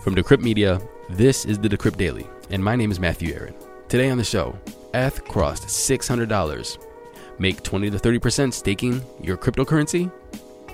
[0.00, 3.54] From Decrypt Media, this is the Decrypt Daily, and my name is Matthew Aaron.
[3.86, 4.58] Today on the show,
[4.94, 6.78] ETH crossed $600.
[7.38, 10.10] Make 20 to 30% staking your cryptocurrency,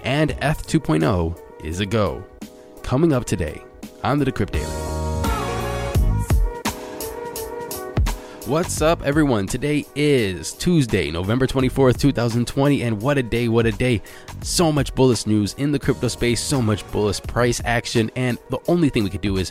[0.04, 2.24] and ETH 2.0 is a go.
[2.84, 3.60] Coming up today
[4.04, 4.85] on the Decrypt Daily.
[8.46, 9.48] What's up, everyone?
[9.48, 14.00] Today is Tuesday, November 24th, 2020, and what a day, what a day.
[14.42, 18.60] So much bullish news in the crypto space, so much bullish price action, and the
[18.68, 19.50] only thing we could do is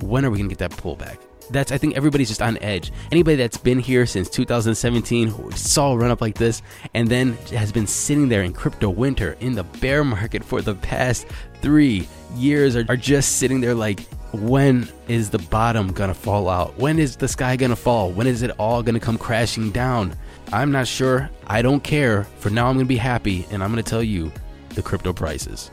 [0.00, 1.18] when are we to get that pullback?
[1.50, 2.92] That's I think everybody's just on edge.
[3.12, 6.62] Anybody that's been here since 2017 saw a run up like this
[6.94, 10.76] and then has been sitting there in crypto winter in the bear market for the
[10.76, 11.26] past
[11.60, 14.00] three years are just sitting there like
[14.32, 16.78] when is the bottom gonna fall out?
[16.78, 18.10] When is the sky gonna fall?
[18.10, 20.14] When is it all gonna come crashing down?
[20.52, 21.30] I'm not sure.
[21.46, 22.24] I don't care.
[22.38, 24.32] For now, I'm gonna be happy and I'm gonna tell you
[24.70, 25.70] the crypto prices.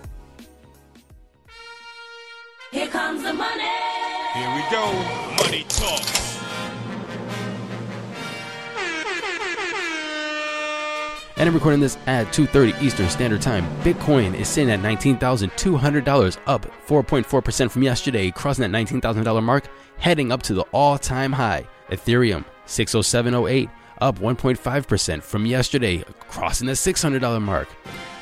[2.72, 3.64] Here comes the money.
[4.34, 5.44] Here we go.
[5.44, 6.27] Money talk.
[11.38, 13.64] And I'm recording this at 2:30 Eastern Standard Time.
[13.82, 19.66] Bitcoin is sitting at $19,200, up 4.4% from yesterday, crossing that $19,000 mark,
[20.00, 21.68] heading up to the all-time high.
[21.92, 23.70] Ethereum 60708,
[24.02, 27.68] up 1.5% from yesterday, crossing the $600 mark.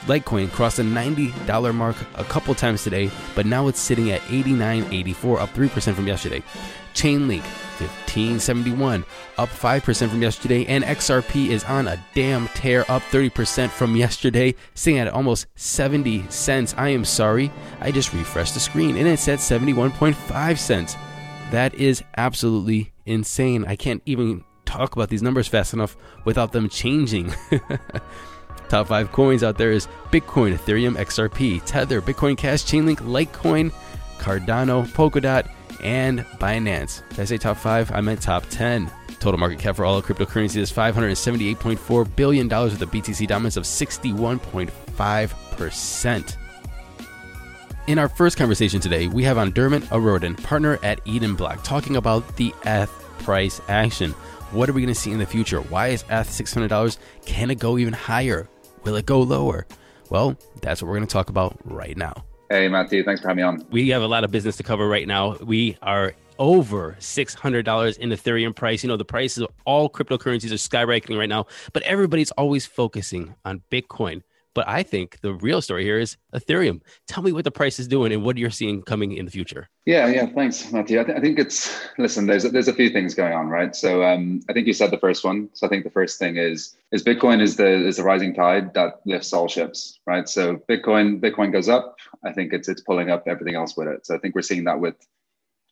[0.08, 5.42] Litecoin crossed the $90 mark a couple times today, but now it's sitting at 89.84,
[5.42, 6.44] up 3% from yesterday.
[6.94, 7.44] Chainlink
[7.80, 9.04] 1571,
[9.38, 14.56] up 5% from yesterday, and XRP is on a damn tear, up 30% from yesterday,
[14.76, 16.74] sitting at almost 70 cents.
[16.78, 17.52] I am sorry,
[17.82, 20.96] I just refreshed the screen and it said 71.5 cents.
[21.52, 23.66] That is absolutely insane.
[23.66, 27.34] I can't even talk about these numbers fast enough without them changing.
[28.70, 33.72] Top five coins out there is Bitcoin, Ethereum, XRP, Tether, Bitcoin Cash, Chainlink, Litecoin,
[34.18, 35.48] Cardano, Polkadot,
[35.84, 37.08] and Binance.
[37.10, 37.92] Did I say top five?
[37.92, 38.92] I meant top 10.
[39.20, 46.38] Total market cap for all cryptocurrencies is $578.4 billion with a BTC dominance of 61.5%.
[47.88, 51.98] In our first conversation today, we have on Dermot O'Riordan, partner at Eden Block, talking
[51.98, 52.90] about the ETH
[53.20, 54.10] price action.
[54.52, 55.62] What are we going to see in the future?
[55.62, 56.98] Why is ETH $600?
[57.26, 58.50] Can it go even higher?
[58.86, 59.66] Will it go lower?
[60.12, 62.14] Well, that's what we're going to talk about right now.
[62.52, 63.04] Hey, Matthew.
[63.04, 63.66] Thanks for having me on.
[63.72, 65.38] We have a lot of business to cover right now.
[65.38, 68.84] We are over $600 in Ethereum price.
[68.84, 73.34] You know, the prices of all cryptocurrencies are skyrocketing right now, but everybody's always focusing
[73.44, 74.22] on Bitcoin.
[74.56, 76.82] But I think the real story here is Ethereum.
[77.08, 79.70] Tell me what the price is doing and what you're seeing coming in the future.
[79.86, 80.26] Yeah, yeah.
[80.28, 81.00] Thanks, Matthew.
[81.00, 82.26] I, th- I think it's listen.
[82.26, 83.76] There's a, there's a few things going on, right?
[83.76, 85.50] So um, I think you said the first one.
[85.54, 88.74] So I think the first thing is is Bitcoin is the is the rising tide
[88.76, 90.28] that lifts all ships, right?
[90.28, 91.98] So Bitcoin Bitcoin goes up.
[92.24, 94.06] I think it's it's pulling up everything else with it.
[94.08, 94.96] So I think we're seeing that with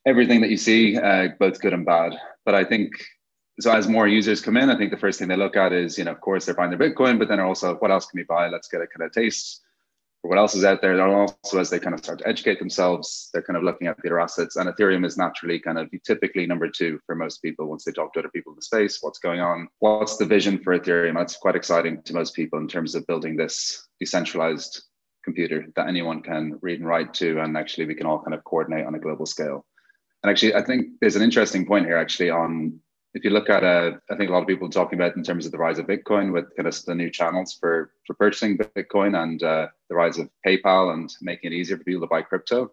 [0.05, 2.13] everything that you see, uh, both good and bad.
[2.45, 2.91] But I think
[3.59, 5.97] so as more users come in, I think the first thing they look at is,
[5.97, 8.23] you know, of course they're buying their Bitcoin, but then also what else can we
[8.23, 8.47] buy?
[8.49, 9.61] Let's get a kind of taste
[10.21, 10.93] for what else is out there.
[10.93, 13.97] And also as they kind of start to educate themselves, they're kind of looking at
[13.97, 14.55] the other assets.
[14.55, 18.13] And Ethereum is naturally kind of typically number two for most people once they talk
[18.13, 18.99] to other people in the space.
[19.01, 19.67] What's going on?
[19.79, 21.15] What's the vision for Ethereum?
[21.15, 24.81] That's quite exciting to most people in terms of building this decentralized
[25.23, 27.39] computer that anyone can read and write to.
[27.39, 29.65] And actually we can all kind of coordinate on a global scale.
[30.23, 32.79] And actually, I think there's an interesting point here actually on
[33.13, 35.45] if you look at, uh, I think a lot of people talking about in terms
[35.45, 39.21] of the rise of Bitcoin with kind of the new channels for for purchasing Bitcoin
[39.21, 42.71] and uh, the rise of PayPal and making it easier for people to buy crypto.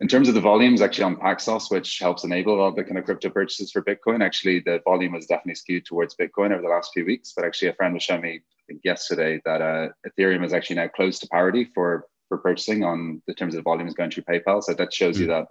[0.00, 2.82] In terms of the volumes, actually on Paxos, which helps enable a lot of the
[2.82, 6.62] kind of crypto purchases for Bitcoin, actually the volume was definitely skewed towards Bitcoin over
[6.62, 7.32] the last few weeks.
[7.36, 10.76] But actually, a friend was showing me, I think yesterday, that uh, Ethereum is actually
[10.76, 14.22] now close to parity for for purchasing on the terms of the volumes going through
[14.22, 14.62] PayPal.
[14.62, 15.20] So that shows mm.
[15.20, 15.48] you that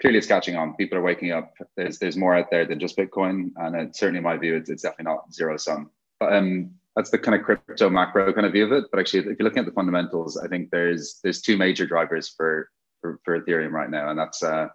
[0.00, 0.74] clearly it's catching on.
[0.74, 1.54] People are waking up.
[1.76, 4.70] There's there's more out there than just Bitcoin, and it, certainly in my view, it's,
[4.70, 5.90] it's definitely not zero sum.
[6.18, 8.84] But um, that's the kind of crypto macro kind of view of it.
[8.90, 12.28] But actually, if you're looking at the fundamentals, I think there's there's two major drivers
[12.28, 12.70] for
[13.00, 14.68] for, for Ethereum right now, and that's uh,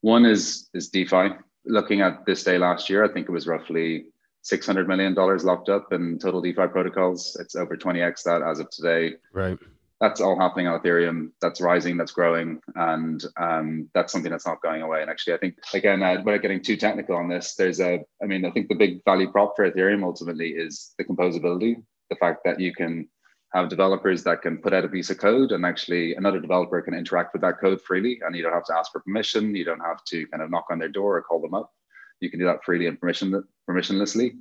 [0.00, 1.30] one is is DeFi.
[1.68, 4.06] Looking at this day last year, I think it was roughly
[4.42, 7.36] six hundred million dollars locked up in total DeFi protocols.
[7.40, 9.16] It's over twenty x that as of today.
[9.32, 9.58] Right.
[10.00, 11.30] That's all happening on Ethereum.
[11.40, 15.00] That's rising, that's growing, and um, that's something that's not going away.
[15.00, 18.04] And actually, I think again, uh, without getting too technical on this, there's a.
[18.22, 22.16] I mean, I think the big value prop for Ethereum ultimately is the composability, the
[22.16, 23.08] fact that you can
[23.54, 26.94] have developers that can put out a piece of code and actually another developer can
[26.94, 29.54] interact with that code freely, and you don't have to ask for permission.
[29.54, 31.72] You don't have to kind of knock on their door or call them up.
[32.20, 34.36] You can do that freely and permission permissionlessly.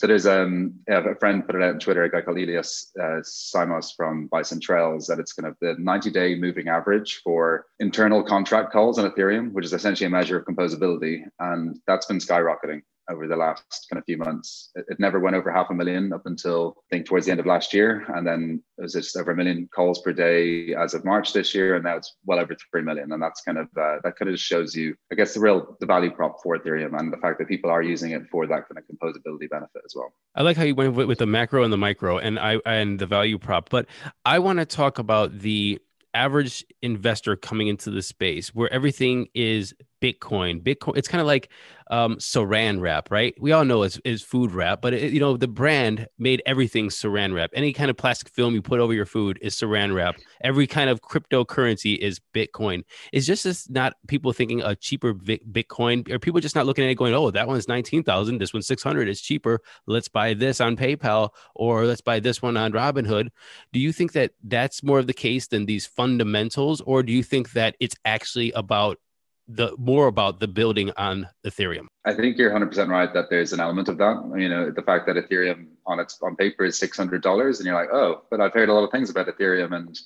[0.00, 2.90] So there's um, yeah, a friend put it out on Twitter, a guy called Elias
[2.98, 7.66] uh, Simos from Bison Trails, that it's kind of the 90 day moving average for
[7.80, 11.24] internal contract calls on Ethereum, which is essentially a measure of composability.
[11.38, 14.70] And that's been skyrocketing over the last kind of few months.
[14.74, 17.40] It, it, never went over half a million up until I think towards the end
[17.40, 20.94] of last year, and then it was just over a million calls per day as
[20.94, 23.12] of March this year, and now it's well over three million.
[23.12, 25.86] And that's kind of uh, that kind of shows you, I guess, the real the
[25.86, 28.78] value prop for Ethereum and the fact that people are using it for that kind
[28.78, 30.12] of composability benefit as well.
[30.34, 33.06] I like how you went with the macro and the micro, and I and the
[33.06, 33.86] value prop, but
[34.24, 35.80] I want to talk about the
[36.14, 40.62] average investor coming into the space where everything is Bitcoin.
[40.62, 41.50] Bitcoin, it's kind of like
[41.90, 43.34] um, saran wrap, right?
[43.40, 46.88] We all know it's, it's food wrap, but it, you know the brand made everything
[46.88, 47.50] saran wrap.
[47.52, 50.16] Any kind of plastic film you put over your food is saran wrap.
[50.42, 52.84] Every kind of cryptocurrency is Bitcoin.
[53.12, 56.90] It's just as not people thinking a cheaper Bitcoin, or people just not looking at
[56.90, 58.38] it going, "Oh, that one's nineteen thousand.
[58.38, 59.08] This one's six hundred.
[59.08, 59.60] It's cheaper.
[59.86, 63.30] Let's buy this on PayPal, or let's buy this one on Robinhood."
[63.72, 67.24] Do you think that that's more of the case than these fundamentals, or do you
[67.24, 68.98] think that it's actually about
[69.54, 71.86] the more about the building on Ethereum.
[72.04, 74.32] I think you're 100% right that there's an element of that.
[74.36, 77.92] You know, the fact that Ethereum on its on paper is $600 and you're like,
[77.92, 79.98] "Oh, but I've heard a lot of things about Ethereum and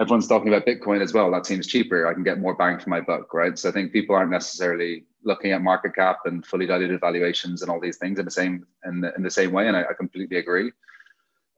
[0.00, 1.30] everyone's talking about Bitcoin as well.
[1.30, 2.06] That seems cheaper.
[2.06, 5.04] I can get more bang for my buck, right?" So I think people aren't necessarily
[5.22, 8.66] looking at market cap and fully diluted valuations and all these things in the same
[8.86, 10.72] in the, in the same way and I, I completely agree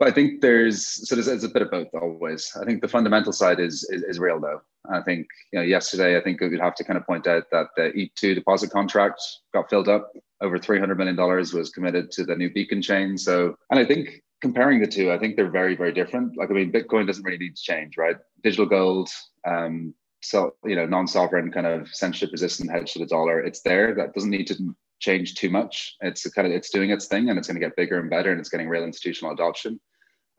[0.03, 2.51] but I think there's so there's, there's, a bit of both always.
[2.61, 4.61] I think the fundamental side is, is, is real though.
[4.91, 7.69] I think you know yesterday I think we'd have to kind of point out that
[7.77, 9.21] the ETH2 deposit contract
[9.53, 10.13] got filled up.
[10.41, 13.17] Over 300 million dollars was committed to the new Beacon chain.
[13.17, 16.37] So and I think comparing the two, I think they're very very different.
[16.37, 18.17] Like I mean, Bitcoin doesn't really need to change, right?
[18.43, 19.09] Digital gold,
[19.47, 23.41] um, so you know non-sovereign kind of censorship resistant hedge to the dollar.
[23.41, 23.95] It's there.
[23.95, 25.97] That doesn't need to change too much.
[26.01, 28.31] It's kind of it's doing its thing and it's going to get bigger and better
[28.31, 29.81] and it's getting real institutional adoption.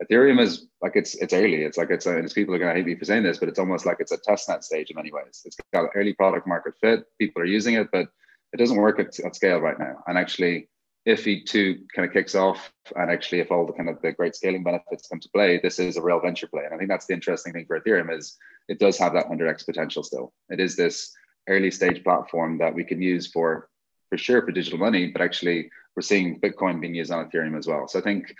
[0.04, 1.62] Ethereum is like it's it's early.
[1.62, 3.48] It's like it's, a, it's people are going to hate me for saying this, but
[3.48, 5.42] it's almost like it's a testnet stage in many ways.
[5.44, 7.04] It's got early product market fit.
[7.18, 8.08] People are using it, but
[8.52, 10.02] it doesn't work at, at scale right now.
[10.06, 10.68] And actually,
[11.04, 14.34] if E2 kind of kicks off, and actually if all the kind of the great
[14.34, 16.64] scaling benefits come to play, this is a real venture play.
[16.64, 18.36] And I think that's the interesting thing for Ethereum is
[18.68, 20.32] it does have that 100x potential still.
[20.48, 21.12] It is this
[21.48, 23.68] early stage platform that we can use for
[24.08, 27.66] for sure for digital money, but actually we're seeing Bitcoin being used on Ethereum as
[27.66, 27.88] well.
[27.88, 28.34] So I think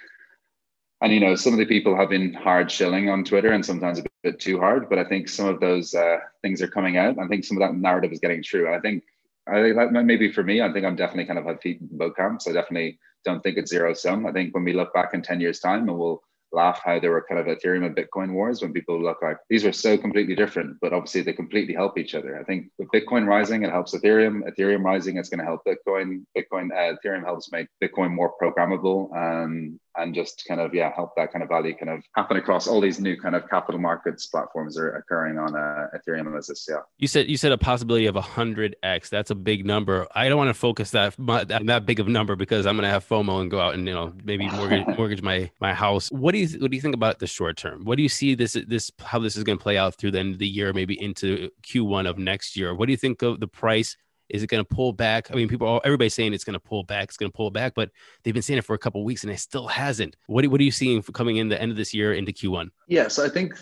[1.04, 3.98] and you know some of the people have been hard shilling on twitter and sometimes
[3.98, 7.18] a bit too hard but i think some of those uh, things are coming out
[7.18, 9.04] i think some of that narrative is getting true And i think
[9.46, 11.88] i think that maybe for me i think i'm definitely kind of had feet in
[11.92, 15.14] both camps i definitely don't think it's zero sum i think when we look back
[15.14, 16.22] in 10 years time and we'll
[16.52, 19.64] laugh how there were kind of Ethereum and Bitcoin wars when people look like these
[19.64, 22.38] were so completely different, but obviously they completely help each other.
[22.38, 24.42] I think with Bitcoin rising, it helps Ethereum.
[24.48, 26.24] Ethereum rising, it's going to help Bitcoin.
[26.38, 31.14] Bitcoin, uh, Ethereum helps make Bitcoin more programmable and and just kind of yeah help
[31.16, 34.26] that kind of value kind of happen across all these new kind of capital markets
[34.26, 36.66] platforms are occurring on uh, Ethereum as this.
[36.68, 36.78] Yeah.
[36.98, 39.08] You said you said a possibility of a hundred x.
[39.08, 40.06] That's a big number.
[40.14, 42.90] I don't want to focus that that big of a number because I'm going to
[42.90, 46.10] have FOMO and go out and you know maybe mortgage mortgage my my house.
[46.10, 47.84] What do you what do you think about the short term?
[47.84, 50.18] What do you see this this how this is going to play out through the
[50.18, 52.74] end of the year, maybe into Q1 of next year?
[52.74, 53.96] What do you think of the price?
[54.28, 55.30] Is it going to pull back?
[55.30, 57.08] I mean, people, everybody's saying it's going to pull back.
[57.08, 57.90] It's going to pull back, but
[58.22, 60.16] they've been saying it for a couple weeks and it still hasn't.
[60.26, 62.70] What, what are you seeing for coming in the end of this year into Q1?
[62.88, 63.54] Yeah, so I think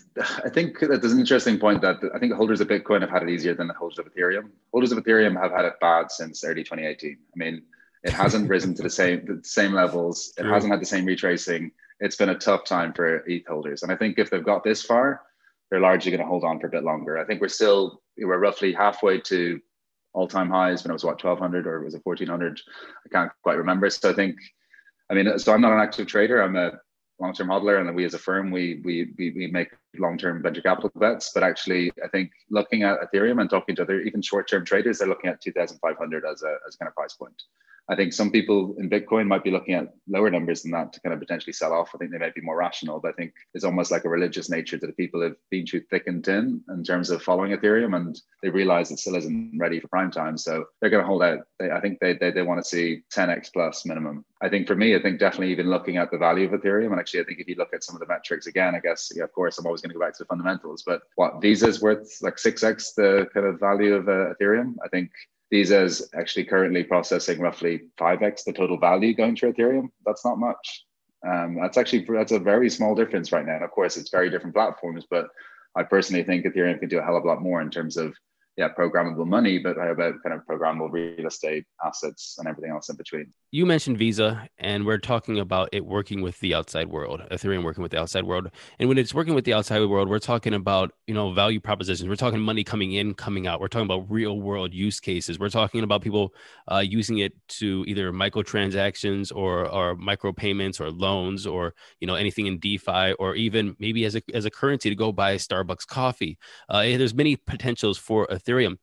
[0.45, 3.23] I think that there's an interesting point that I think holders of Bitcoin have had
[3.23, 4.51] it easier than the holders of Ethereum.
[4.73, 7.13] Holders of Ethereum have had it bad since early 2018.
[7.13, 7.63] I mean,
[8.03, 10.33] it hasn't risen to the same the same levels.
[10.39, 10.53] It True.
[10.53, 11.71] hasn't had the same retracing
[12.03, 13.85] it's been a tough time for ETH holders.
[13.85, 15.23] And I think if they've got this far,
[15.71, 17.17] they're largely going to hold on for a bit longer.
[17.17, 19.61] I think we're still we're roughly halfway to
[20.13, 22.61] all-time highs when it was what 1200 or was it 1400
[23.07, 23.89] i can't quite remember.
[23.91, 24.37] So i think
[25.11, 26.43] i mean so i'm not an active trader.
[26.43, 26.73] I'm a
[27.21, 30.91] long-term hodler and we as a firm we we we, we make long-term venture capital
[30.97, 34.99] bets but actually i think looking at ethereum and talking to other even short-term traders
[34.99, 37.43] they're looking at 2500 as a as kind of price point
[37.89, 41.01] I think some people in Bitcoin might be looking at lower numbers than that to
[41.01, 41.91] kind of potentially sell off.
[41.95, 44.49] I think they might be more rational, but I think it's almost like a religious
[44.49, 48.19] nature that people who've been through thick and thin in terms of following Ethereum, and
[48.43, 50.39] they realize it still isn't ready for prime time.
[50.39, 51.41] So they're going to hold out.
[51.59, 54.25] They, I think they, they, they want to see 10x plus minimum.
[54.41, 57.01] I think for me, I think definitely even looking at the value of Ethereum, and
[57.01, 59.25] actually, I think if you look at some of the metrics again, I guess, yeah,
[59.25, 61.83] of course, I'm always going to go back to the fundamentals, but what Visa is
[61.83, 64.75] worth like 6x the kind of value of uh, Ethereum.
[64.85, 65.11] I think
[65.51, 69.89] Visa is actually currently processing roughly 5x the total value going through Ethereum.
[70.07, 70.85] That's not much.
[71.27, 73.57] Um, that's actually that's a very small difference right now.
[73.57, 75.29] And of course, it's very different platforms, but
[75.77, 78.15] I personally think Ethereum can do a hell of a lot more in terms of
[78.57, 82.91] yeah, programmable money, but how about kind of programmable real estate assets and everything else
[82.91, 83.33] in between?
[83.51, 87.83] You mentioned Visa, and we're talking about it working with the outside world, Ethereum working
[87.83, 88.51] with the outside world.
[88.79, 92.09] And when it's working with the outside world, we're talking about, you know, value propositions.
[92.09, 93.59] We're talking money coming in, coming out.
[93.59, 95.39] We're talking about real world use cases.
[95.39, 96.35] We're talking about people
[96.71, 102.17] uh, using it to either microtransactions or, or micro payments or loans or, you know,
[102.17, 105.87] anything in DeFi or even maybe as a, as a currency to go buy Starbucks
[105.87, 106.39] coffee.
[106.69, 108.77] Uh, there's many potentials for Ethereum.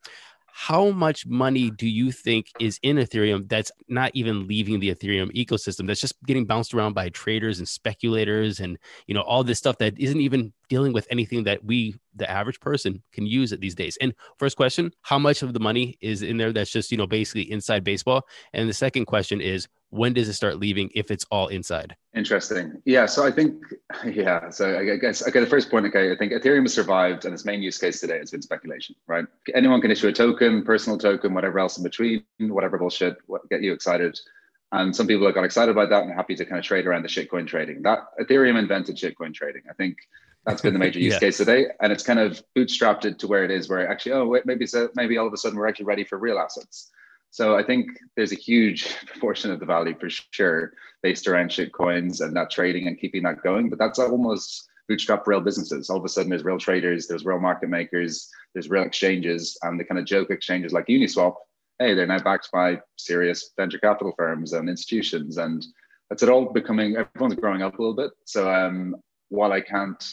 [0.52, 5.32] How much money do you think is in Ethereum that's not even leaving the Ethereum
[5.32, 5.88] ecosystem?
[5.88, 9.78] That's just getting bounced around by traders and speculators and you know all this stuff
[9.78, 13.76] that isn't even dealing with anything that we, the average person, can use it these
[13.76, 13.98] days.
[14.02, 17.08] And first question, how much of the money is in there that's just you know
[17.08, 18.24] basically inside baseball?
[18.52, 21.96] And the second question is when does it start leaving if it's all inside?
[22.16, 22.82] Interesting.
[22.86, 23.06] Yeah.
[23.06, 23.64] So I think,
[24.06, 24.50] yeah.
[24.50, 27.46] So I guess, okay, the first point, okay, I think Ethereum has survived and its
[27.46, 29.26] main use case today has been speculation, right?
[29.54, 33.62] Anyone can issue a token, personal token, whatever else in between, whatever bullshit, what, get
[33.62, 34.20] you excited.
[34.72, 37.02] And some people have got excited about that and happy to kind of trade around
[37.02, 37.82] the shitcoin trading.
[37.82, 39.64] That Ethereum invented shitcoin trading.
[39.70, 39.98] I think
[40.46, 41.20] that's been the major use yeah.
[41.20, 43.68] case today, and it's kind of bootstrapped it to where it is.
[43.68, 46.20] Where actually, oh, wait, maybe so, maybe all of a sudden we're actually ready for
[46.20, 46.92] real assets.
[47.32, 51.72] So I think there's a huge portion of the value for sure based around shit
[51.72, 53.70] coins and that trading and keeping that going.
[53.70, 55.90] But that's almost bootstrap real businesses.
[55.90, 59.80] All of a sudden there's real traders, there's real market makers, there's real exchanges, and
[59.80, 61.36] the kind of joke exchanges like Uniswap,
[61.78, 65.38] hey, they're now backed by serious venture capital firms and institutions.
[65.38, 65.66] And
[66.10, 68.12] that's it all becoming everyone's growing up a little bit.
[68.26, 68.96] So um,
[69.30, 70.04] while I can't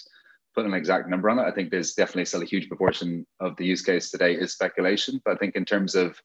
[0.55, 3.57] put an exact number on it, I think there's definitely still a huge proportion of
[3.57, 5.21] the use case today is speculation.
[5.25, 6.21] But I think in terms of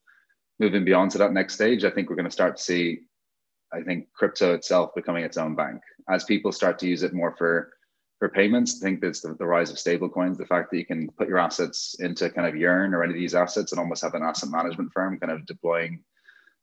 [0.62, 3.00] moving beyond to that next stage, I think we're going to start to see,
[3.74, 7.36] I think, crypto itself becoming its own bank as people start to use it more
[7.36, 7.74] for
[8.20, 8.80] for payments.
[8.80, 11.28] I think that's the, the rise of stable coins, the fact that you can put
[11.28, 14.22] your assets into kind of Yearn or any of these assets and almost have an
[14.22, 16.04] asset management firm kind of deploying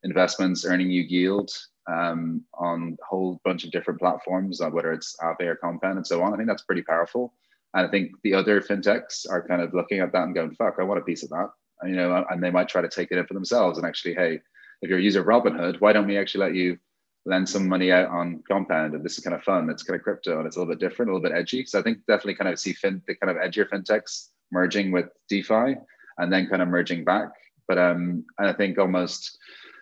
[0.04, 1.50] investments, earning you yield
[1.92, 6.06] um, on a whole bunch of different platforms, uh, whether it's Aave or Compound and
[6.06, 6.32] so on.
[6.32, 7.34] I think that's pretty powerful.
[7.74, 10.76] And I think the other fintechs are kind of looking at that and going, fuck,
[10.78, 11.50] I want a piece of that
[11.84, 14.40] you know, and they might try to take it in for themselves and actually, hey,
[14.82, 16.78] if you're a user of Robinhood, why don't we actually let you
[17.26, 18.94] lend some money out on Compound?
[18.94, 19.68] And this is kind of fun.
[19.70, 21.64] It's kind of crypto and it's a little bit different, a little bit edgy.
[21.66, 25.06] So I think definitely kind of see fin the kind of edgier fintechs merging with
[25.28, 25.76] DeFi
[26.18, 27.30] and then kind of merging back.
[27.66, 29.38] But um, and I think almost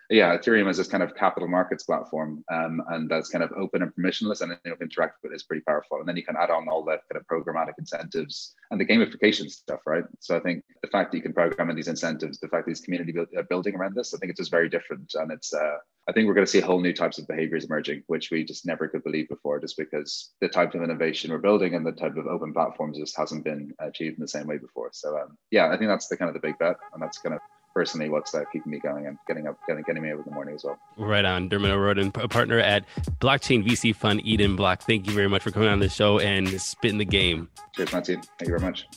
[0.09, 3.81] yeah, Ethereum is this kind of capital markets platform, um, and that's kind of open
[3.81, 5.99] and permissionless, and you know, interact with it is pretty powerful.
[5.99, 9.49] And then you can add on all that kind of programmatic incentives and the gamification
[9.49, 10.05] stuff, right?
[10.19, 12.71] So I think the fact that you can program in these incentives, the fact that
[12.71, 15.53] these community build, building around this, I think it's just very different, and it's.
[15.53, 15.77] Uh,
[16.09, 18.65] I think we're going to see whole new types of behaviors emerging, which we just
[18.65, 22.15] never could believe before, just because the type of innovation we're building and the type
[22.15, 24.89] of open platforms just hasn't been achieved in the same way before.
[24.93, 27.35] So um, yeah, I think that's the kind of the big bet, and that's kind
[27.35, 27.41] of
[27.77, 30.31] personally what's uh, keeping me going and getting up, getting, getting me up in the
[30.31, 30.79] morning as well.
[30.97, 31.47] Right on.
[31.47, 32.85] Dermot O'Riordan, a partner at
[33.19, 34.81] blockchain VC fund Eden Block.
[34.81, 37.49] Thank you very much for coming on the show and spitting the game.
[37.75, 38.15] Cheers, Matthew.
[38.15, 38.87] Thank you very much.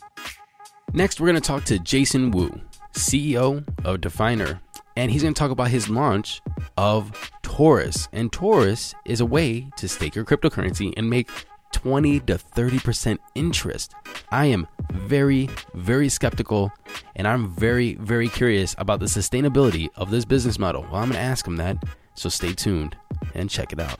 [0.95, 2.59] Next, we're going to talk to Jason Wu,
[2.95, 4.61] CEO of DeFiner,
[4.97, 6.41] and he's going to talk about his launch
[6.79, 8.09] of Taurus.
[8.15, 11.29] And Taurus is a way to stake your cryptocurrency and make
[11.73, 13.95] 20 to 30% interest.
[14.31, 16.73] I am very, very skeptical
[17.17, 20.83] and I'm very, very curious about the sustainability of this business model.
[20.83, 21.83] Well, I'm going to ask him that.
[22.15, 22.97] So stay tuned
[23.35, 23.99] and check it out.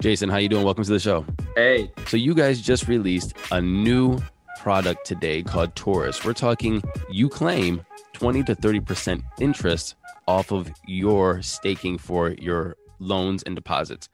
[0.00, 0.64] Jason, how you doing?
[0.64, 1.24] Welcome to the show.
[1.56, 1.90] Hey.
[2.06, 4.18] So you guys just released a new
[4.60, 6.24] product today called Taurus.
[6.24, 9.94] We're talking you claim 20 to 30% interest
[10.26, 14.08] off of your staking for your loans and deposits.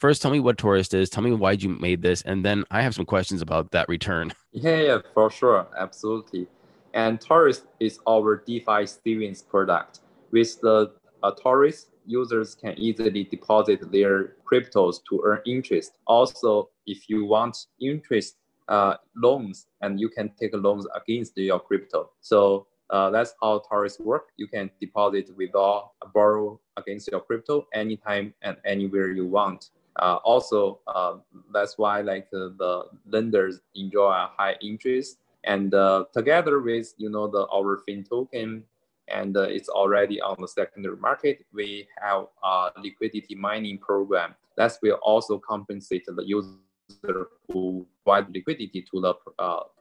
[0.00, 1.10] First, tell me what Taurus is.
[1.10, 4.32] Tell me why you made this, and then I have some questions about that return.
[4.52, 6.48] Yeah, yeah, for sure, absolutely.
[6.92, 10.00] And Taurus is our DeFi savings product.
[10.32, 10.90] With the
[11.22, 15.98] uh, Taurus, users can easily deposit their cryptos to earn interest.
[16.06, 18.38] Also, if you want interest
[18.68, 22.10] uh, loans, and you can take loans against your crypto.
[22.20, 24.26] So Uh, that's how Taurus work.
[24.36, 29.70] You can deposit, withdraw, borrow against your crypto anytime and anywhere you want.
[30.00, 31.16] Uh, also, uh,
[31.52, 35.18] that's why like uh, the lenders enjoy a high interest.
[35.44, 38.64] And uh, together with you know the our fin token,
[39.08, 41.44] and uh, it's already on the secondary market.
[41.52, 48.82] We have a liquidity mining program that will also compensate the user who provide liquidity
[48.90, 49.14] to the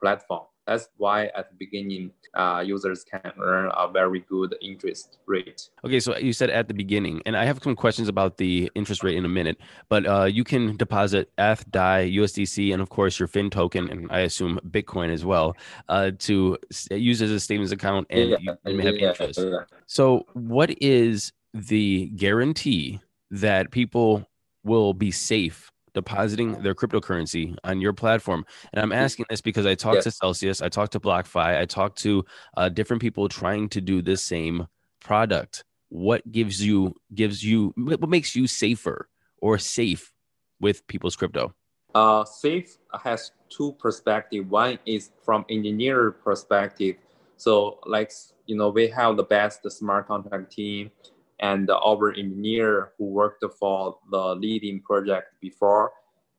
[0.02, 0.46] platform.
[0.70, 5.68] That's why at the beginning, uh, users can earn a very good interest rate.
[5.84, 9.04] Okay, so you said at the beginning, and I have some questions about the interest
[9.04, 9.58] rate in a minute,
[9.90, 14.12] but uh, you can deposit ETH, DAI, USDC, and of course your FIN token, and
[14.12, 15.58] I assume Bitcoin as well,
[15.88, 16.60] uh, to
[16.92, 19.40] use as a savings account and yeah, you have yeah, interest.
[19.40, 19.62] Yeah.
[19.88, 24.24] So, what is the guarantee that people
[24.64, 28.46] will be safe depositing their cryptocurrency on your platform.
[28.74, 32.00] And I'm asking this because I talked to Celsius, I talked to BlockFi, I talked
[32.00, 32.26] to
[32.58, 34.68] uh, different people trying to do the same
[35.00, 35.64] product.
[35.90, 40.14] What gives you gives you what makes you safer or safe
[40.60, 41.54] with people's crypto?
[41.96, 44.50] Uh, safe has two perspective.
[44.50, 46.98] One is from engineer perspective.
[47.38, 48.12] So like
[48.46, 50.92] you know we have the best smart contract team
[51.40, 55.92] and our engineer who worked for the leading project before.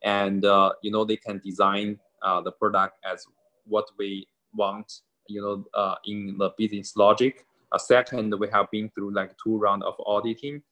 [0.03, 3.27] And uh, you know they can design uh, the product as
[3.67, 4.93] what we want
[5.29, 7.47] you know uh, in the business logic.
[7.73, 10.63] A second we have been through like two round of auditing.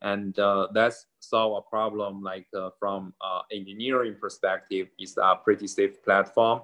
[0.00, 5.66] And uh, that's solve a problem like uh, from uh, engineering perspective is a pretty
[5.66, 6.62] safe platform.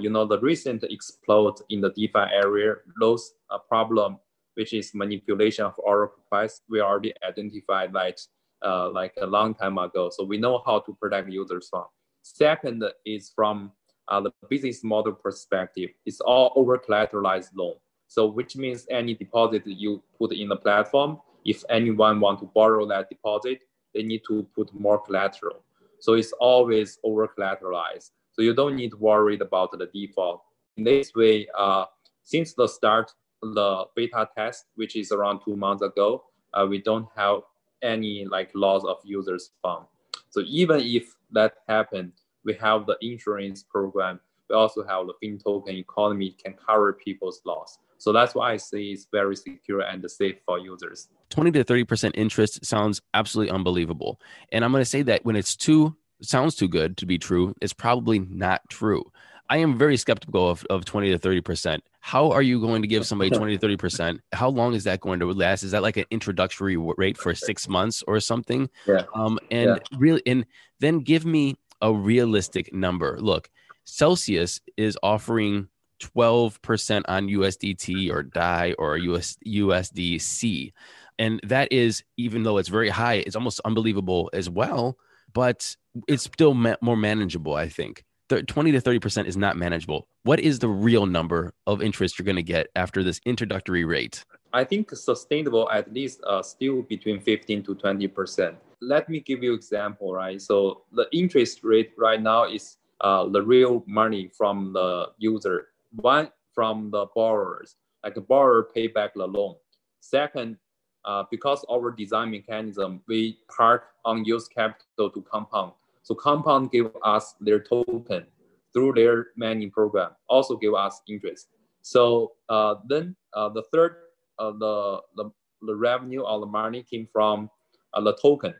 [0.00, 4.18] You know the recent explode in the defi area those a problem
[4.54, 8.20] which is manipulation of Oracle price, we already identified that
[8.64, 10.10] uh, like a long time ago.
[10.12, 11.84] So we know how to protect users from.
[12.22, 13.72] Second is from
[14.08, 15.90] uh, the business model perspective.
[16.04, 17.74] It's all over collateralized loan.
[18.08, 22.86] So which means any deposit you put in the platform, if anyone want to borrow
[22.88, 23.60] that deposit,
[23.94, 25.64] they need to put more collateral.
[26.00, 28.10] So it's always over collateralized.
[28.32, 30.42] So you don't need to worry about the default.
[30.76, 31.84] In this way, uh,
[32.22, 37.06] since the start, the beta test, which is around two months ago, uh, we don't
[37.16, 37.40] have
[37.82, 39.86] any like loss of users fund.
[40.30, 42.12] So even if that happened,
[42.44, 44.20] we have the insurance program.
[44.48, 47.78] We also have the fin token economy can cover people's loss.
[47.98, 51.08] So that's why I say it's very secure and safe for users.
[51.28, 54.20] 20 to 30% interest sounds absolutely unbelievable.
[54.50, 57.54] And I'm going to say that when it's too sounds too good to be true,
[57.60, 59.10] it's probably not true.
[59.50, 61.80] I am very skeptical of, of 20 to 30%.
[61.98, 64.20] How are you going to give somebody 20 to 30%?
[64.32, 65.64] How long is that going to last?
[65.64, 68.70] Is that like an introductory rate for six months or something?
[68.86, 69.02] Yeah.
[69.12, 69.98] Um, and yeah.
[69.98, 70.46] really, and
[70.78, 73.18] then give me a realistic number.
[73.20, 73.50] Look,
[73.84, 75.66] Celsius is offering
[76.00, 80.72] 12% on USDT or DAI or US, USDC.
[81.18, 84.96] And that is, even though it's very high, it's almost unbelievable as well,
[85.32, 88.04] but it's still ma- more manageable, I think.
[88.38, 90.06] 20 to 30% is not manageable.
[90.22, 94.24] What is the real number of interest you're going to get after this introductory rate?
[94.52, 98.54] I think sustainable at least uh, still between 15 to 20%.
[98.80, 100.40] Let me give you example, right?
[100.40, 105.68] So the interest rate right now is uh, the real money from the user.
[105.96, 109.56] One from the borrowers, like the borrower pay back the loan.
[110.00, 110.56] Second,
[111.04, 115.72] uh, because our design mechanism, we park unused capital to compound.
[116.02, 118.26] So Compound gave us their token
[118.72, 121.48] through their mining program, also gave us interest.
[121.82, 123.96] So uh, then uh, the third,
[124.38, 125.30] uh, the, the,
[125.62, 127.50] the revenue or the money came from
[127.94, 128.54] uh, the token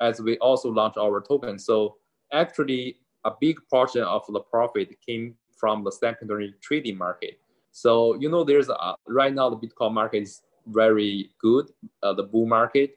[0.00, 1.58] as we also launched our token.
[1.58, 1.96] So
[2.32, 7.38] actually a big portion of the profit came from the secondary trading market.
[7.72, 11.66] So, you know, there's a, right now the Bitcoin market is very good,
[12.02, 12.96] uh, the bull market,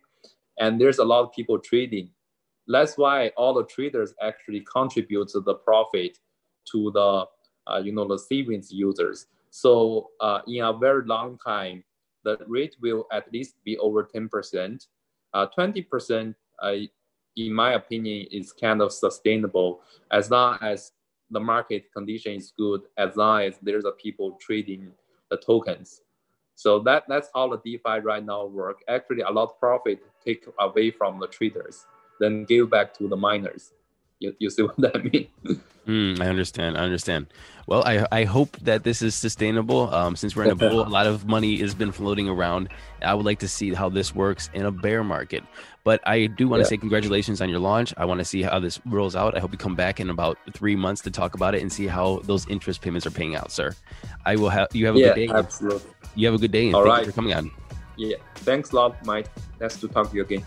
[0.59, 2.09] and there's a lot of people trading.
[2.67, 6.19] That's why all the traders actually contribute the profit
[6.71, 7.25] to the
[7.69, 9.27] uh, you know the savings users.
[9.49, 11.83] So uh, in a very long time,
[12.23, 14.87] the rate will at least be over 10%.
[15.33, 16.73] Uh, 20%, uh,
[17.35, 20.91] in my opinion, is kind of sustainable as long as
[21.31, 24.91] the market condition is good, as long as there's a people trading
[25.29, 26.01] the tokens.
[26.55, 28.81] So that, that's how the DeFi right now work.
[28.87, 31.85] Actually, a lot of profit take away from the traders
[32.19, 33.71] then give back to the miners.
[34.19, 35.27] You, you see what that means?
[35.87, 36.77] Mm, I understand.
[36.77, 37.27] I understand.
[37.65, 39.93] Well, I, I hope that this is sustainable.
[39.93, 42.67] Um, since we're in a bull, a lot of money has been floating around.
[43.01, 45.43] I would like to see how this works in a bear market.
[45.85, 46.69] But I do want to Yeah.
[46.71, 47.93] say congratulations on your launch.
[47.95, 49.37] I want to see how this rolls out.
[49.37, 51.87] I hope you come back in about three months to talk about it and see
[51.87, 53.73] how those interest payments are paying out, sir.
[54.25, 55.33] I will have you have a yeah, good day.
[55.33, 55.89] absolutely.
[56.15, 56.65] You have a good day.
[56.67, 57.05] And All right.
[57.05, 57.49] for coming on.
[57.95, 59.29] Yeah, thanks a lot, Mike.
[59.61, 60.43] Nice to talk to you again.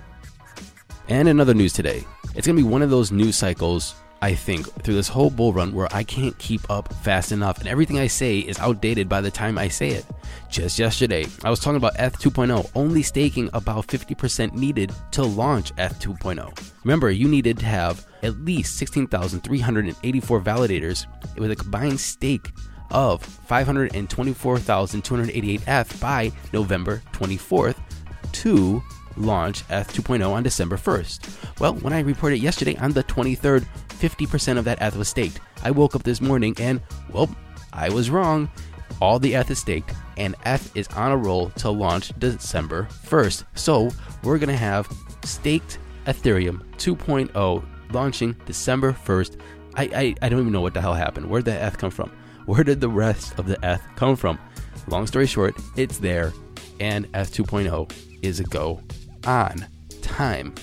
[1.11, 2.05] And another news today.
[2.37, 5.53] It's going to be one of those news cycles, I think, through this whole bull
[5.53, 7.59] run where I can't keep up fast enough.
[7.59, 10.07] And everything I say is outdated by the time I say it.
[10.49, 15.73] Just yesterday, I was talking about ETH 2.0 only staking about 50% needed to launch
[15.79, 16.73] ETH 2.0.
[16.85, 22.53] Remember, you needed to have at least 16,384 validators with a combined stake
[22.93, 27.79] of 524,288F by November 24th
[28.31, 28.81] to
[29.21, 31.61] launch ETH 2.0 on December 1st.
[31.61, 35.41] Well, when I reported yesterday on the 23rd, 50% of that ETH was staked.
[35.63, 36.81] I woke up this morning and,
[37.13, 37.29] well,
[37.73, 38.51] I was wrong.
[39.01, 43.45] All the ETH is staked, and ETH is on a roll to launch December 1st.
[43.55, 43.91] So
[44.23, 44.89] we're going to have
[45.25, 49.41] staked Ethereum 2.0 launching December 1st.
[49.77, 51.31] I, I, I don't even know what the hell happened.
[51.31, 52.11] Where'd the ETH come from?
[52.47, 54.39] Where did the rest of the ETH come from?
[54.89, 56.33] Long story short, it's there,
[56.81, 58.83] and ETH 2.0 is a go
[59.27, 59.67] on
[60.03, 60.55] time.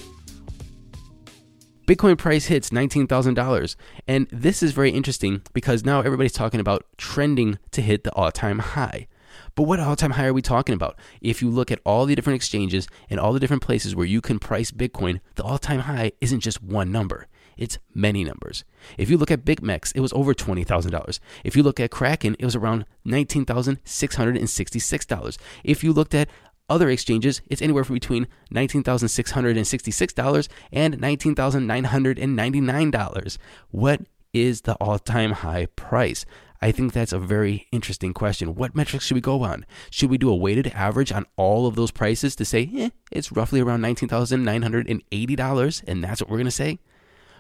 [1.88, 3.76] Bitcoin price hits $19,000.
[4.10, 8.32] And this is very interesting because now everybody's talking about trending to hit the all
[8.32, 9.08] time high.
[9.56, 11.00] But what all time high are we talking about?
[11.22, 14.20] If you look at all the different exchanges and all the different places where you
[14.20, 17.28] can price Bitcoin, the all time high isn't just one number.
[17.58, 18.64] It's many numbers.
[18.98, 21.20] If you look at BitMEX, it was over $20,000.
[21.44, 25.38] If you look at Kraken, it was around $19,666.
[25.64, 26.30] If you looked at
[26.70, 33.38] other exchanges, it's anywhere from between $19,666 and $19,999.
[33.72, 34.02] What
[34.34, 36.26] is the all time high price?
[36.62, 38.56] I think that's a very interesting question.
[38.56, 39.66] What metrics should we go on?
[39.92, 43.32] Should we do a weighted average on all of those prices to say, eh, it's
[43.32, 46.80] roughly around $19,980 and that's what we're going to say?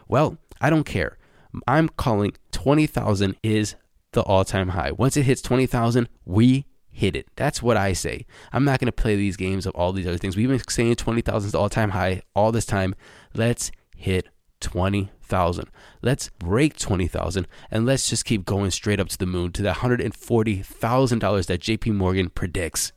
[0.08, 1.18] Well, I don't care.
[1.66, 3.74] I'm calling 20,000 is
[4.12, 4.92] the all time high.
[4.92, 6.66] Once it hits 20,000, we
[6.98, 7.28] hit it.
[7.36, 8.26] That's what I say.
[8.52, 10.36] I'm not going to play these games of all these other things.
[10.36, 12.96] We've been saying 20,000 is all time high all this time.
[13.36, 14.30] Let's hit
[14.62, 15.70] 20,000.
[16.02, 19.74] Let's break 20,000 and let's just keep going straight up to the moon to the
[19.74, 22.94] $140,000 that JP Morgan predicts.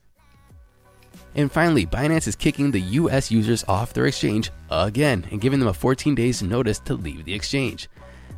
[1.35, 5.69] And finally, Binance is kicking the US users off their exchange again and giving them
[5.69, 7.91] a 14 days notice to leave the exchange.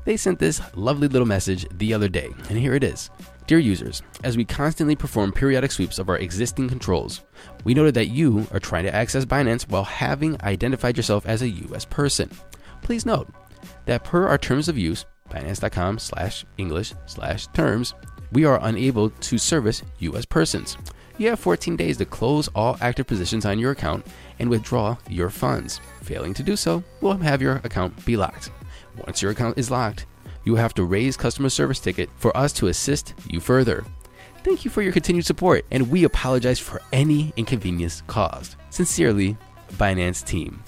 [0.04, 3.10] They sent this lovely little message the other day, and here it is.
[3.46, 7.22] Dear users, as we constantly perform periodic sweeps of our existing controls,
[7.64, 11.48] we noted that you are trying to access Binance while having identified yourself as a
[11.48, 12.30] US person.
[12.82, 13.28] Please note
[13.86, 17.94] that per our terms of use, binance.com slash English slash terms,
[18.30, 20.76] we are unable to service US persons.
[21.18, 24.06] You have 14 days to close all active positions on your account
[24.38, 25.80] and withdraw your funds.
[26.02, 28.50] Failing to do so, we'll have your account be locked.
[28.96, 30.06] Once your account is locked,
[30.44, 33.84] you have to raise customer service ticket for us to assist you further.
[34.44, 38.56] Thank you for your continued support, and we apologize for any inconvenience caused.
[38.70, 39.36] Sincerely,
[39.74, 40.62] Binance team.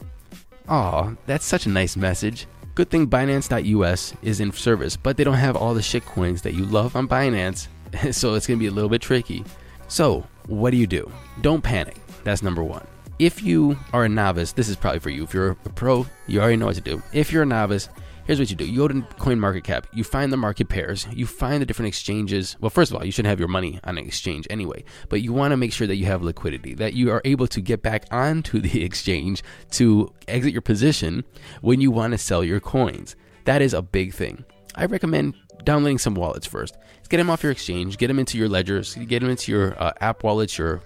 [0.69, 2.47] Aw, that's such a nice message.
[2.75, 6.55] Good thing Binance.us is in service, but they don't have all the shit coins that
[6.55, 7.69] you love on Binance,
[8.13, 9.45] so it's gonna be a little bit tricky.
[9.89, 11.11] So, what do you do?
[11.41, 11.97] Don't panic.
[12.25, 12.87] That's number one.
[13.19, 15.25] If you are a novice, this is probably for you.
[15.25, 17.03] If you're a pro, you already know what to do.
[17.13, 17.89] If you're a novice,
[18.25, 18.67] here's what you do.
[18.67, 22.57] You go to CoinMarketCap, you find the market pairs, you find the different exchanges.
[22.61, 25.33] Well, first of all, you should have your money on an exchange anyway, but you
[25.33, 28.07] want to make sure that you have liquidity, that you are able to get back
[28.11, 31.25] onto the exchange to exit your position
[31.61, 33.17] when you want to sell your coins.
[33.45, 34.45] That is a big thing.
[34.75, 35.35] I recommend
[35.65, 36.77] downloading some wallets first.
[37.09, 39.93] Get them off your exchange, get them into your ledgers, get them into your uh,
[40.01, 40.83] app wallets, your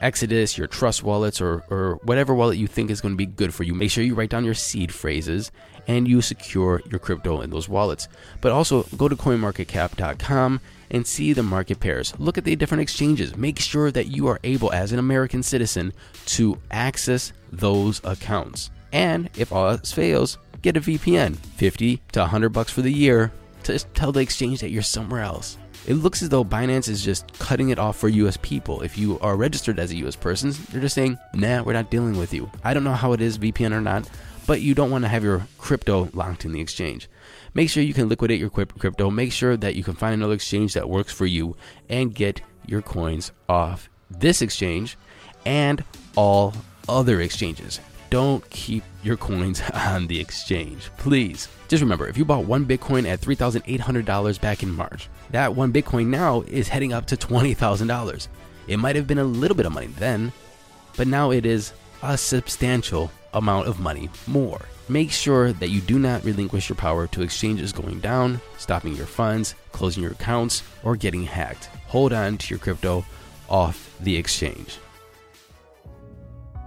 [0.00, 3.52] Exodus, your Trust wallets, or, or whatever wallet you think is going to be good
[3.52, 3.74] for you.
[3.74, 5.50] Make sure you write down your seed phrases
[5.88, 8.06] and you secure your crypto in those wallets.
[8.40, 12.14] But also go to coinmarketcap.com and see the market pairs.
[12.18, 13.36] Look at the different exchanges.
[13.36, 15.92] Make sure that you are able, as an American citizen,
[16.26, 18.70] to access those accounts.
[18.92, 23.32] And if all else fails, get a VPN, 50 to 100 bucks for the year,
[23.64, 25.58] to tell the exchange that you're somewhere else.
[25.86, 28.82] It looks as though Binance is just cutting it off for US people.
[28.82, 32.18] If you are registered as a US person, they're just saying, nah, we're not dealing
[32.18, 32.50] with you.
[32.64, 34.08] I don't know how it is, VPN or not,
[34.48, 37.06] but you don't want to have your crypto locked in the exchange.
[37.52, 39.10] Make sure you can liquidate your crypto.
[39.10, 41.54] Make sure that you can find another exchange that works for you
[41.90, 44.96] and get your coins off this exchange
[45.44, 45.84] and
[46.16, 46.54] all
[46.88, 47.78] other exchanges.
[48.08, 50.90] don't keep your coins on the exchange.
[50.96, 51.46] Please.
[51.68, 56.06] Just remember, if you bought one Bitcoin at $3,800 back in March, that one Bitcoin
[56.06, 58.28] now is heading up to $20,000.
[58.66, 60.32] It might have been a little bit of money then,
[60.96, 64.60] but now it is a substantial amount of money more.
[64.88, 69.06] Make sure that you do not relinquish your power to exchanges going down, stopping your
[69.06, 71.66] funds, closing your accounts, or getting hacked.
[71.88, 73.04] Hold on to your crypto
[73.48, 74.78] off the exchange.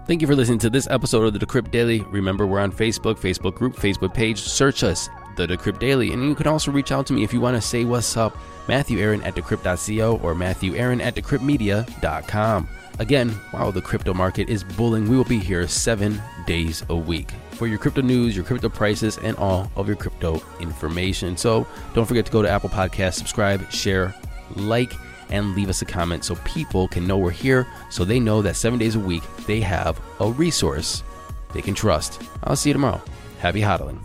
[0.07, 2.01] Thank you for listening to this episode of the Decrypt Daily.
[2.01, 4.39] Remember, we're on Facebook, Facebook group, Facebook page.
[4.39, 6.11] Search us, The Decrypt Daily.
[6.11, 8.35] And you can also reach out to me if you want to say what's up.
[8.67, 12.67] Matthew Aaron at decrypt.co or Matthew Aaron at decryptmedia.com.
[12.99, 17.31] Again, while the crypto market is bulling, we will be here seven days a week
[17.51, 21.37] for your crypto news, your crypto prices, and all of your crypto information.
[21.37, 24.13] So don't forget to go to Apple Podcasts, subscribe, share,
[24.55, 24.93] like,
[25.29, 28.55] and leave us a comment so people can know we're here so they know that
[28.55, 31.03] seven days a week they have a resource
[31.53, 32.21] they can trust.
[32.43, 33.01] I'll see you tomorrow.
[33.39, 33.99] Happy hodling.